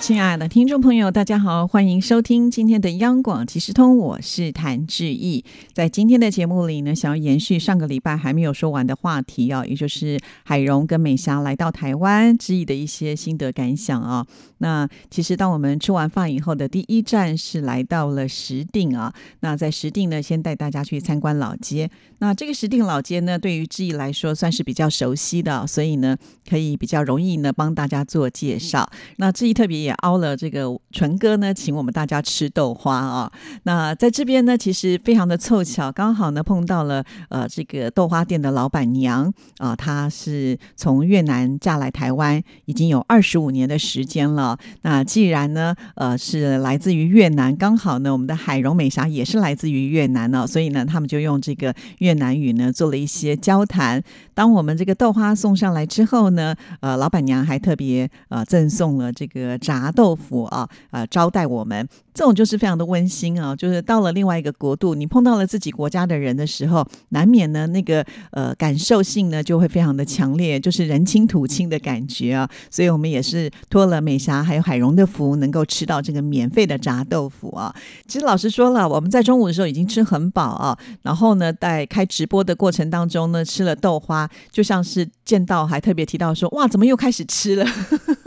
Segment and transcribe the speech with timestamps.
[0.00, 5.44] 亲爱的听众朋友，大家好，欢迎收听今天的央广即时通，我是谭志毅。
[5.74, 14.26] 在今天的节目里呢，想要延续上个礼拜还没有说完的话题啊，也就是海荣跟美霞来到台湾，志毅的一些心得感想啊。
[14.58, 19.12] 那其实当我们吃完饭以后的第一站是来到了石碇啊。
[19.40, 21.90] 那在石碇呢，先带大家去参观老街。
[22.20, 26.16] 那这个石碇老街呢，对于志毅来说算是比较熟悉的，所以呢，
[26.48, 28.90] 可以比较容易呢帮大家做介绍。
[29.18, 29.89] 那志毅特别也。
[29.94, 33.30] 凹了这个纯哥呢，请我们大家吃豆花啊。
[33.62, 44.56] 那在这边呢，其实非常的凑巧，刚好呢碰到了呃这个豆花店的老板娘啊，她是从越南嫁来台湾，已经有二十五年的时间了。
[44.82, 54.02] 那既然呢呃是来自于越南，刚好呢我们的海荣美霞也是来自于越南呢，所以呢他们就用这个越南语呢做了一些交谈。
[54.34, 59.79] 当我们这个豆花送上来之后呢，呃老板娘还特别呃赠送了这个炸。
[59.80, 61.88] 麻豆腐啊，呃，招待我们，
[62.20, 63.56] 这种就是非常的温馨啊。
[63.56, 72.46] 就是到了另外一个国度，你碰到了自己国家的人的时候，难免呢那个呃感受性呢就会非常的强烈，就是人亲土亲的感觉啊。
[72.70, 77.74] 所以我们也是托了美霞还有海荣的福，能够吃到这个免费的炸豆腐啊。
[78.06, 87.64] 其实老实说了，我们在中午的时候已经吃很饱啊，然后呢，在开直播的过程当中呢，吃了豆花，就像是见到还特别提到说，哇，怎么又开始吃了？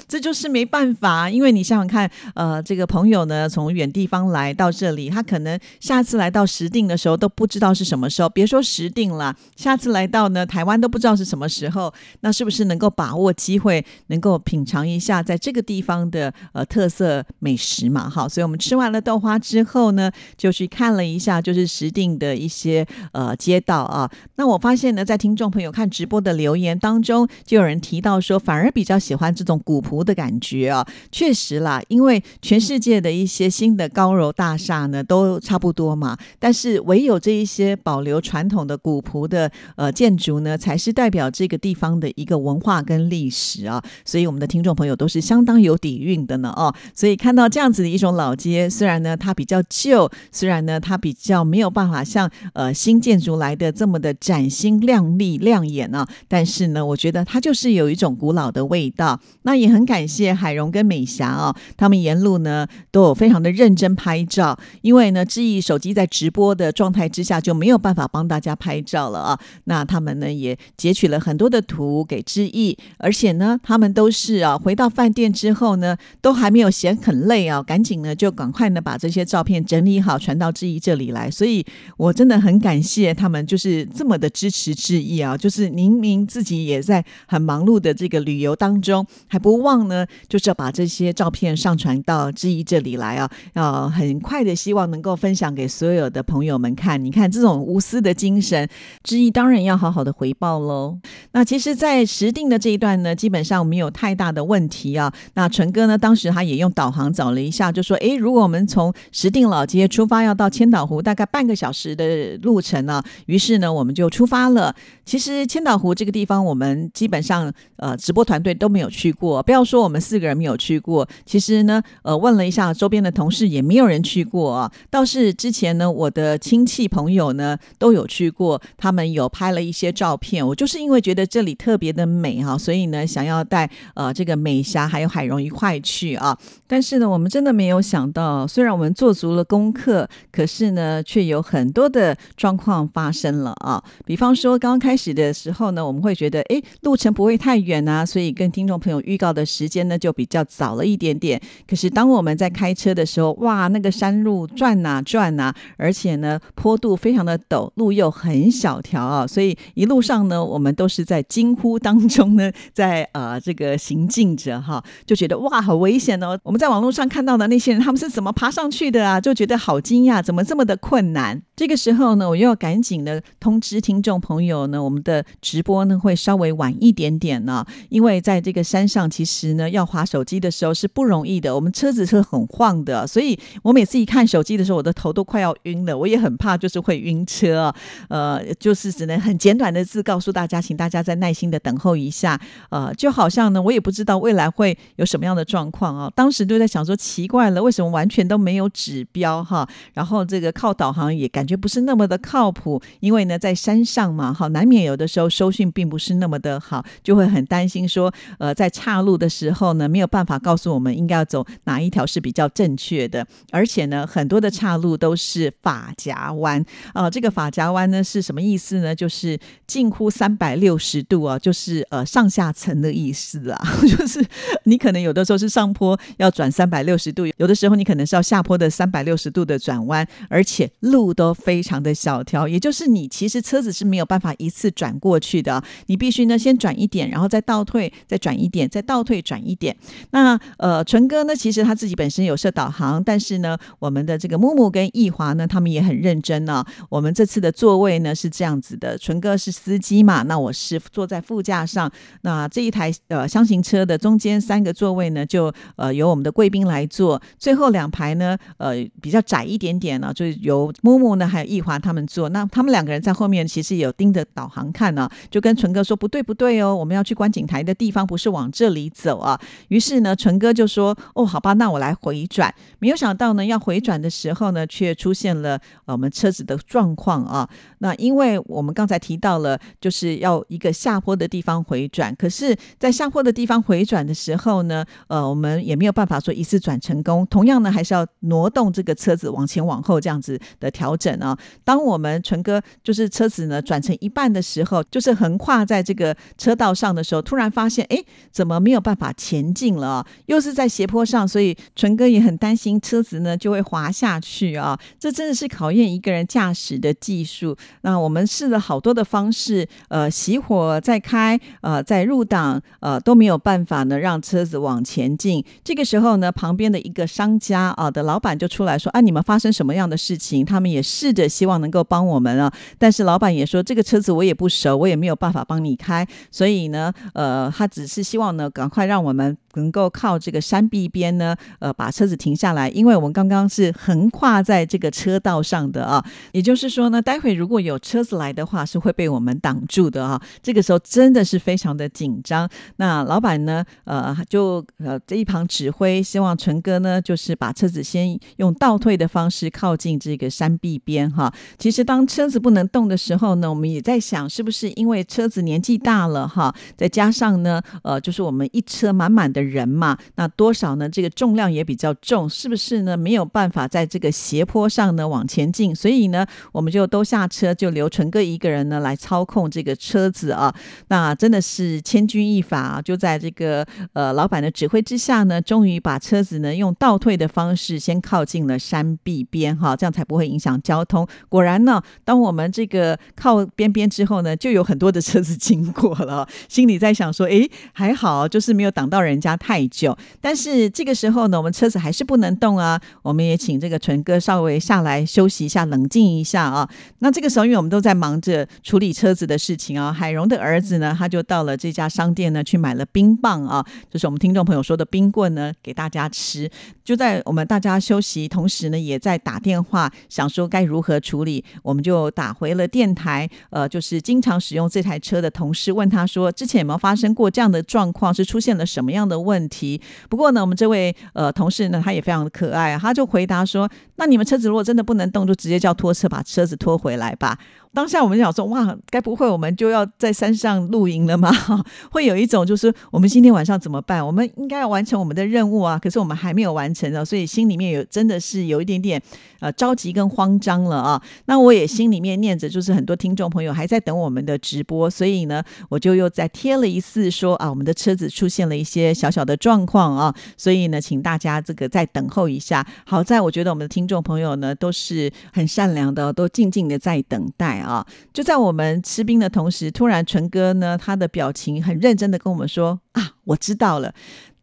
[0.09, 0.67] 这就是没。
[0.73, 11.93] 办法，因为你想想看，呃，这个朋友有呢，从远地方来到这里，他可能下次来到石定的时候都不知道是什么时候，别说石定了，下次来到呢台湾都不知道是什么时候。
[12.21, 18.09] 那是不是能够把握机会，能够品尝一下在这个地方的呃特色美食嘛？
[18.09, 24.11] 好，所以我们吃完了豆花之后呢，就去看了一下，就是石定的一些呃街道啊。
[24.37, 30.69] 那我发现呢，在听众朋友看直播的留言当中，就有人提到说，反而比较喜欢这种古朴的感觉。
[30.69, 36.17] 啊，确实啦，因为全世界的一些新的高楼大厦呢，都差不多嘛。
[36.39, 43.83] 但是唯有这一些保留传统的古朴的呃建筑呢，才是代表这个地方的一个文化跟历史啊。
[44.05, 46.75] 所以我们的听众朋友都是相当有底蕴的呢哦。
[46.95, 59.21] 所以看到这样子的一种老街，虽然呢它比较旧，虽然呢它比较没有办法像呃新建筑来的这么的崭新亮丽亮眼啊，但是呢，我觉得它就是有一种古老的味道。
[59.43, 60.63] 那也很感谢海荣。
[60.73, 69.41] 跟美霞啊，他们沿路呢都有非常的认真拍照，因为呢，志毅手机在直播的状态之下就没有办法帮大家拍照了啊。
[69.65, 81.31] 那他们呢也截取了很多的图给志毅，而且呢，他们都是啊回到饭店之后呢，都还没有嫌很累啊，赶紧呢就赶快呢把这些照片整理好传到志毅这里来。
[81.31, 81.65] 所以
[81.97, 90.53] 我真的很感谢他们，就是这么的支持志毅啊，就是明明自己也在很忙碌的这个旅游当中，还不忘呢就是要。
[90.55, 97.03] 把这些照片上传到志毅这里来啊，要很快的希望能够分享给所有的朋友们看。
[97.03, 98.69] 你看这种无私的精神，
[99.03, 100.99] 志毅当然要好好的回报喽。
[101.31, 105.11] 那其实，在石定的这一段呢，基本上没有太大的问题啊。
[105.35, 114.75] 那纯哥呢，当时他也用导航找了一下，就说：“哎，如果我们从石定老街出发，要到千岛湖，大概半个小时的路程呢。”于是呢，我们就出发了。
[115.05, 120.33] 其实千岛湖这个地方，我们基本上呃直播团队都没有去过，不要说我们四个人。
[120.43, 124.73] 没有去过，其实呢，呃，问了一下周边的同事，也没有人去过啊。
[124.91, 130.45] 倒是之前呢，我的亲戚朋友呢都有去过，他们有拍了一些照片。
[130.45, 136.37] 我就是因为觉得这里特别的美哈，所以呢，想要带呃这个美霞还有海荣一块去啊。
[136.67, 143.81] 但是呢，我们真的没有想到，虽然我们做足了功课，可是呢，却有很多的状况发生了啊。
[144.05, 150.27] 比方说，刚刚开始的时候呢，我们会觉得，哎，路程不会太远啊，所以跟听众朋友预告的时间呢就比。
[150.33, 166.39] 较早了一点点，可是当我们在开开车的时候，哇，那个山路转呐转呐，而且呢坡度非常的陡，路又很小条啊，所以一路上呢，我们都是在惊呼当中呢，在呃这个行进着哈，就觉得哇好危险哦！
[166.45, 169.21] 我们在网络上看到的那些人，他们是怎么爬上去的啊？
[169.21, 171.43] 就觉得好惊讶，怎么这么的困难？
[171.63, 187.73] 这个时候呢，我又要赶紧的通知听众朋友呢，我们的直播呢会稍微晚一点点呢，因为在这个山上，其实呢要划手机的时候是不容易的，我们车子是很晃的，所以我每次一看手机的时候，我的头都快要晕了，我也很怕就是会晕车，
[188.09, 201.52] 呃，就是只能很简短的字告诉大家，请大家再耐心的等候一下，呃，就好像呢，我也不知道未来会有什么样的状况啊，当时就在想说，奇怪了，为什么完全都没有指标哈，然后这个靠导航也感觉。
[201.53, 216.65] 也不是那么的靠谱，因为呢，在山上嘛，哈，难免有的时候收讯并不是那么的好，就会很担心说，呃，在岔路的时候呢，没有办法告诉我们应该要走哪一条是比较正确的，而且呢，很多的岔路都是法夹弯
[216.95, 217.11] 啊。
[217.11, 218.95] 这个法夹弯呢是什么意思呢？
[218.95, 224.25] 就是近乎三百六十度啊，就是呃上下层的意思啊， 就是
[224.65, 231.32] 你可能有的时候是上坡要转三百六十度，有的时候你可能是要下坡的三百六十度的转弯，而且路都。
[231.33, 239.77] 非常的小条，也就是你其实车子是没有办法一次转过去的，你必须呢先转一点，然后再倒退，再转一点，再倒退转一点。
[240.11, 246.65] 那呃，纯哥呢，其实他自己本身有设导航，但是呢，我们的这个木木跟易华呢，他们也很认真呢。
[246.89, 251.91] 我们这次的座位呢是这样子的，纯哥是司机嘛，那我是坐在副驾上。
[252.23, 261.22] 那这一台呃箱型车的中间三个座位呢，就呃由我们的贵宾来坐，最后两排呢，呃比较窄一点点呢，就由木木呢。
[261.29, 269.41] 还有易华他们做，那他们两个人在后面其实有盯着导航看呢，就跟纯哥说不对不对哦，我们要去观景台的地方不是往这里走啊。
[269.69, 272.53] 于是呢，纯哥就说哦，好吧，那我来回转。
[272.79, 277.49] 没有想到呢，要回转的时候呢，却出现了我们车子的状况啊。
[277.79, 287.27] 那因为我们刚才提到了，就是要一个下坡的地方回转，可是，在下坡的地方回转的时候呢，呃，我们也没有办法说一次转成功。
[287.27, 291.12] 同样呢，还是要挪动这个车子往前往后这样子的调整。
[291.21, 297.99] 啊，当我们纯哥就是车子呢转成一半的时候，就是横跨在这个车道上的时候，突然发现，哎，
[298.31, 300.07] 怎么没有办法前进了？
[300.27, 304.79] 又是在斜坡上，所以纯哥也很担心车子呢就会滑下去啊！
[304.99, 307.57] 这真的是考验一个人驾驶的技术。
[307.83, 315.45] 那我们试了好多的方式，呃，熄火再开，呃，再入档，呃，都没有办法呢让车子往前进。
[315.65, 321.13] 这个时候呢，旁边的一个商家啊的老板就出来说：“啊，你们发生什么样的事情？”他们也是试。
[321.13, 329.37] 着希望能够帮我们啊，但是老板也说这个车子我也不熟，我也没有办法帮你开，所以呢，呃，他只是希望呢，赶快让我们。
[329.55, 340.21] 能够靠这个山壁边呢，呃，把车子停下来，因为我们刚刚是横跨在这个车道上的啊，也就是说呢，待会如果有车子来的话，是会被我们挡住的啊。
[340.43, 342.49] 这个时候真的是非常的紧张。
[342.77, 351.33] 那老板呢，呃，就呃这一旁指挥，希望纯哥呢，就是把车子先用倒退的方式靠近这个山壁边哈。
[351.59, 359.42] 其实当车子不能动的时候呢，我们也在想，是不是因为车子年纪大了哈，再加上呢，呃，就是我们一车满满的。
[359.43, 360.89] 人嘛，那多少呢？
[360.89, 362.97] 这个重量也比较重，是不是呢？
[362.97, 370.55] 没有办法在这个斜坡上呢往前进，所以呢，我们就都下车，就留纯哥一个人呢来操控这个车子啊。
[370.89, 372.83] 那真的是千钧一发啊！
[372.83, 381.07] 就在这个呃老板的指挥之下呢，终于把车子呢用倒退的方式先靠近了山壁边哈，这样才不会影响交通。
[381.29, 389.32] 果然呢，当我们这个靠边边之后呢，就有很多的车子经过了，心里在想说，哎，还好，就是没有挡到人家。
[389.37, 392.81] 太久，但是这个时候呢，我们车子还是不能动啊。
[393.03, 396.69] 我们也请这个纯哥稍微下来休息一下，冷静一下啊。
[397.01, 406.51] 那这个时候，因为我们都在忙着处理车子的事情啊，海荣的儿子呢，他就到了这家商店呢，去买了冰棒啊，就是我们听众朋友说的冰棍呢，给大家吃。
[406.85, 411.45] 就在我们大家休息，同时呢，也在打电话，想说该如何处理。
[411.63, 418.13] 我们就打回了电台，呃，就是经常使用这台车的同事，问他说，之前有没有发生过这样的状况？
[418.13, 419.19] 是出现了什么样的？
[419.23, 419.81] 问题。
[420.09, 427.39] 不过呢，我们这位呃同事呢，他也非常的可爱，他就回答说：“那你们车子如果真的不能动，就直接叫拖车把车子拖回来吧。”
[427.75, 431.31] 当下我们想说，哇，该不会我们就要在山上露营了吗？
[431.91, 434.07] 会有一种就是我们今天晚上怎么办？
[434.07, 439.01] 我们应该要完成我们的任务啊，可是我们还没有完成呢，所以心里面有真的是有一点点
[439.41, 441.03] 呃着急跟慌张了啊。
[441.25, 452.67] 那我也心里面念着，就是很多听众朋友还在等我们的直播，所以呢，我就又再贴了一次说啊，我们的车子出现了一些小小的状况啊，所以呢，请大家这个再等候一下。
[452.85, 457.62] 好在我觉得我们的听众朋友呢都是很善良的，都静静的在等待。
[457.65, 457.87] 啊！
[458.13, 463.93] 就在我们吃冰的同时，突然纯哥呢，他的表情很认真的跟我们说：“啊，我知道了。”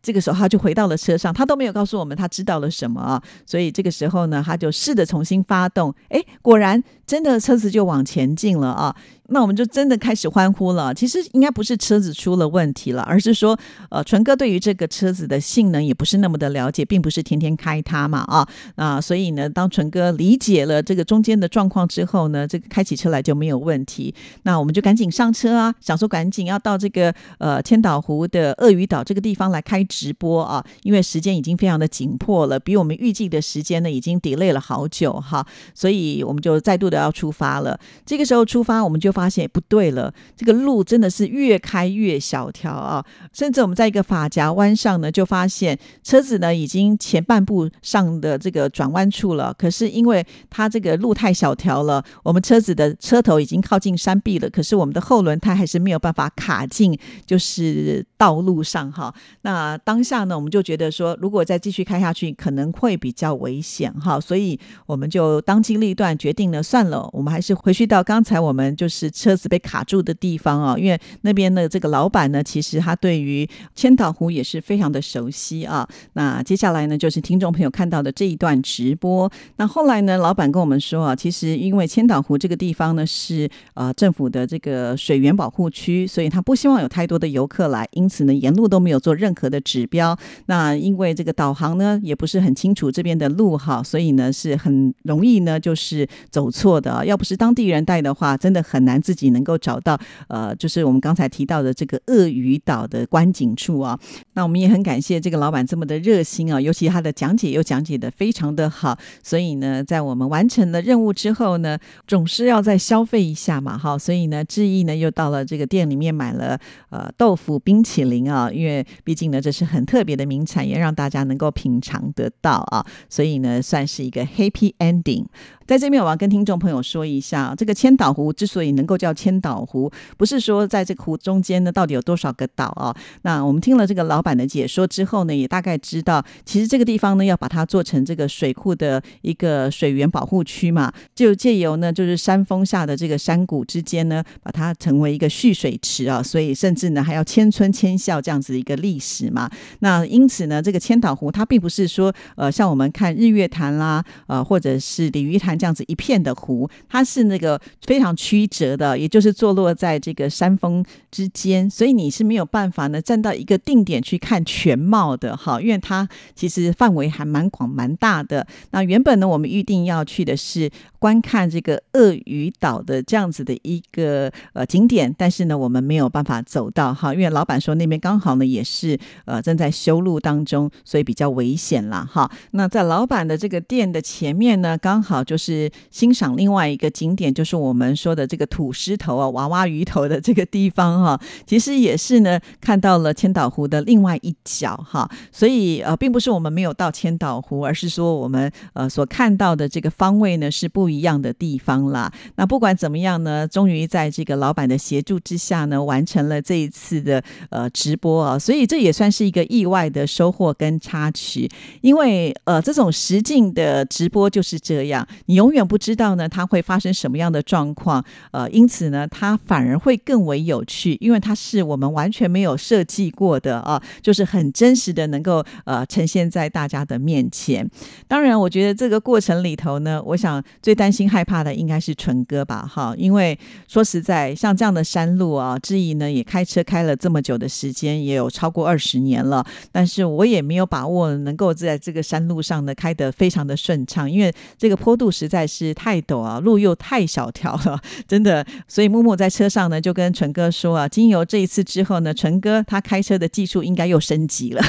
[0.02, 8.96] 这个时候他就回到了车上，他都没有告诉我们他知道了什么啊，所以这个时候呢，他就试着重新发动，哎，果然真的车子就往前进了啊。
[9.31, 10.93] 那我们就真的开始欢呼了。
[10.93, 13.57] 其实应该不是车子出了问题了，而是说，
[13.89, 24.13] 呃，纯哥对于这个车子的性能也不是那么的了解，并不是天天开它嘛，啊啊，所以呢，当纯哥理解了这个中间的状况之后呢，这个开起车来就没有问题。
[24.43, 35.45] 那我们就赶紧上车啊，想说赶紧要到这个呃千岛湖的鳄鱼岛这个地方来开直播啊，因为时间已经非常的紧迫了，比我们预计的时间呢已经 delay 了好久哈，
[35.75, 37.79] 所以我们就再度的要出发了。
[38.05, 39.13] 这个时候出发，我们就。
[39.20, 43.06] 发现不对了，这个路真的是越开越小条啊！
[43.34, 59.14] 甚至我们在一个发夹弯上呢，就发现车子呢已经前半部上的这个转弯处了，可是因为它这个路太小条了，我们车子的车头已经靠近山壁了，可是我们的后轮胎还是没有办法卡进就是道路上哈。
[59.42, 69.09] 那当下呢，我们就觉得说，如果再继续开下去，可能会比较危险哈，所以我们就当机立断决定呢，算了，我们还是回去到刚才我们就是。
[69.10, 75.88] 车子被卡住的地方啊，因为那边的这个老板呢，其实他对于千岛湖也是非常的熟悉啊。
[76.13, 79.32] 那接下来呢，就是听众朋友看到的这一段直播。
[79.58, 90.18] 那后来呢，老板跟我们说啊，其实因为千岛湖这个地方呢是呃政府的这个水源保护区，所以他不希望有太多的游客来，因此呢，沿路都没有做任何的指标。
[90.46, 97.06] 那因为这个导航呢也不是很清楚这边的路哈，所以呢是很容易呢就是走错的。
[97.06, 98.99] 要不是当地人带的话，真的很难。
[99.01, 104.00] 自己能够找到呃，就是我们刚才提到的这个鳄鱼岛的观景处啊。
[104.34, 108.98] 那我们也很感谢这个老板这么的热心啊，尤其他的讲解又讲解的非常的好。
[109.24, 111.77] 所以呢，在我们完成了任务之后呢，
[112.08, 113.98] 总是要再消费一下嘛，哈。
[113.98, 122.86] 所以呢，志毅呢又到了这个店里面买了呃豆腐冰淇淋啊，因为毕竟呢这是很特别的名产，也让大家能够品尝得到啊。
[123.10, 125.25] 所以呢，算是一个 happy ending。
[125.70, 132.92] 在这边，我要跟听众朋友说一下，这个千岛湖之所以能够叫千岛湖，不是说在这个湖中间呢到底有多少个岛啊？
[133.22, 149.48] 那我们听了这个老板的解说之后呢，也大概知道，其实这个地方呢要把它做成这个水库的一个水源保护区嘛，就借由呢就是山峰下的这个山谷之间呢，把它成为一个蓄水池啊，所以甚至呢还要千村千校这样子的一个历史嘛。
[149.82, 155.59] 那因此呢，这个千岛湖它并不是说呃像我们看日月潭啦，呃或者是鲤鱼潭。
[155.60, 168.48] 这样子一片的湖，它是那个非常曲折的，也就是坐落在这个山峰之间，所以你是没有办法呢站到一个定点去看全貌的哈，因为它其实范围还蛮广蛮大的。
[168.72, 182.29] 那原本呢，我们预定要去的是观看这个鳄鱼岛的这样子的一个呃景点，但是呢，我们没有办法走到哈，因为老板说那边刚好呢也是呃正在修路当中，所以比较危险啦哈。
[182.51, 185.39] 那在老板的这个店的前面呢，刚好就。
[185.39, 191.18] 是欣赏另外一个景点，就是我们说的这个土狮头啊，娃娃鱼头的这个地方哈。
[191.48, 195.10] 其实也是呢，看到了千岛湖的另外一角哈。
[195.32, 202.12] 所以呃，并不是我们没有到千岛湖，而是说我们呃所看到的这个方位呢是不不一样的地方啦。
[202.36, 208.39] 那不管怎么样呢，终于在这个老板的协助之下呢，完成了这一次的呃直播啊。
[208.39, 211.50] 所以这也算是一个意外的收获跟插曲，
[211.81, 215.39] 因为呃这种实境的直播就是这样，你。
[215.39, 227.65] 永远不知道呢，它会发生什么样的状况，呃，因此呢，它反而会更为有趣，因为它是我们完全没有设计过的啊，就是很真实的能够呃呈现在大家的面前。
[228.05, 245.09] 当然，我觉得这个过程里头呢，我想最担心害怕的应该是纯哥吧，哈，因为说实在，像这样的山路啊，志毅呢也开车开了这么久的时间，也有超过二十年了，但是我也没有把握能够在这个山路上呢开得非常的顺畅，因为这个坡度。
[245.09, 248.45] 实在是太陡啊，路又太小条了，真的。
[248.67, 254.62] 所以木木在车上呢，就跟纯哥说啊，经由这一次之后呢，纯哥他开车的技术应该又升级了，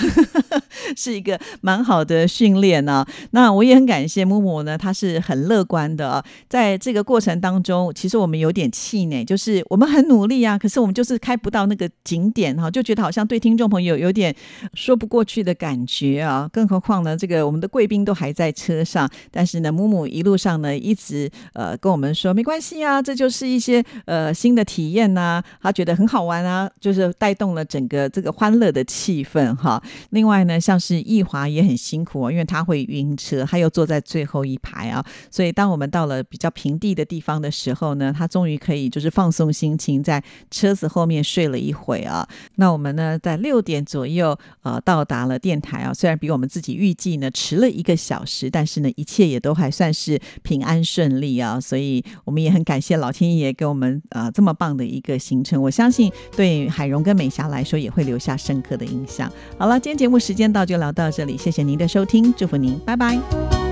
[0.96, 3.06] 是一个蛮好的训练呢。
[3.32, 6.00] 那我也很感谢木木呢，他是很乐观的。
[6.00, 14.35] 的在这个过程当中，其实我们有点气馁，就是我们很努力啊，可是我们就是开不到那个景点哈，就觉得好像对听众朋友有点
[14.75, 16.49] 说不过去的感觉啊。
[16.52, 20.50] 更何况呢，这个我们的贵宾都还在车上，但是呢，木木一路上。
[20.61, 29.83] 呢，一直呃跟我们说没关系啊，这就是一些呃新的体验呐，他觉得很好玩啊，就是带动了整个这个欢乐的气氛哈。
[30.11, 42.26] 另外呢，像是易华也很辛苦哦，因为他会晕车，他又坐在最后一排啊，所以当我们到了比较平地的地方的时候呢，他终于可以就是放松心情，在车子后面睡了一会啊。
[42.54, 51.61] 那我们呢，在六点左右呃到达了电台啊，虽然比我们自己预计呢迟了一个小时，但是呢一切也都还算是平安顺利啊。
[51.61, 59.30] 所以我们也很感谢老天爷给我们呃这么棒的一个行程，我相信对海荣跟美霞来说也会留下深刻的印象。
[59.59, 63.69] 好了，今天节目时间到，就聊到这里，谢谢您的收听，祝福您，拜拜。